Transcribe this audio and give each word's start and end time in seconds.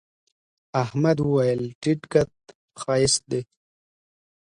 احمد 0.83 1.17
وويل: 1.21 1.61
تيت 1.81 2.01
قد 2.13 2.31
ښایست 2.81 3.23
دی. 3.31 3.41